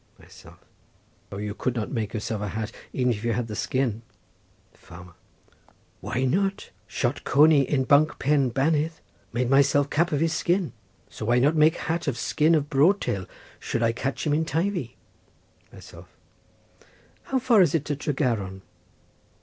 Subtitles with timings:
[0.17, 4.01] Myself.—O, you could not make yourself a hat even if you had the skin.
[4.73, 6.71] Farmer.—Why not?
[6.87, 8.93] Shot coney in Bunk Pen Blanedd;
[9.31, 10.73] made myself cap of his skin.
[11.07, 13.27] So, why not make hat of skin of broadtail,
[13.59, 14.95] should I catch him in Teivi?
[15.71, 18.61] Myself.—How far is it to Tregaron?